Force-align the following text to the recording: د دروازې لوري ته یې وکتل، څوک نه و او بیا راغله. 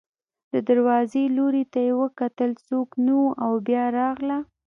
د 0.53 0.53
دروازې 0.69 1.23
لوري 1.37 1.63
ته 1.73 1.79
یې 1.87 1.91
وکتل، 2.01 2.51
څوک 2.67 2.89
نه 3.05 3.13
و 3.21 3.25
او 3.45 3.53
بیا 3.67 3.83
راغله. 3.99 4.37